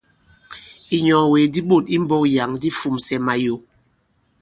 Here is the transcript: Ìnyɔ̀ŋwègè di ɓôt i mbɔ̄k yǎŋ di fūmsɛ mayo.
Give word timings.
Ìnyɔ̀ŋwègè 0.95 1.51
di 1.53 1.61
ɓôt 1.69 1.85
i 1.95 1.97
mbɔ̄k 2.03 2.23
yǎŋ 2.35 2.51
di 2.61 2.69
fūmsɛ 2.79 3.15
mayo. 3.25 3.55